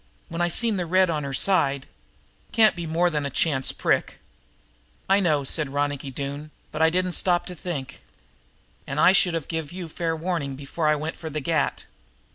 [0.29, 1.85] When I seen the red on her side"
[2.53, 4.17] "Can't be more than a chance prick."
[5.07, 6.09] "I know," said Ronicky,
[6.71, 8.01] "but I didn't stop to think."
[8.87, 11.85] "And I should of give you fair warning before I went for the gat."